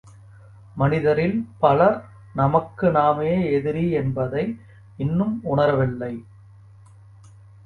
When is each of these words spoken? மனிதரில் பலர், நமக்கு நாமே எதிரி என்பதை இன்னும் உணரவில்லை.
மனிதரில் 0.75 1.35
பலர், 1.59 1.97
நமக்கு 2.33 2.91
நாமே 2.91 3.51
எதிரி 3.51 3.91
என்பதை 3.91 4.43
இன்னும் 4.97 5.41
உணரவில்லை. 5.43 6.13